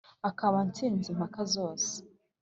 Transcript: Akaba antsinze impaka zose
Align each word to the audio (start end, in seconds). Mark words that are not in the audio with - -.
Akaba 0.29 0.57
antsinze 0.63 1.07
impaka 1.13 1.41
zose 1.55 1.91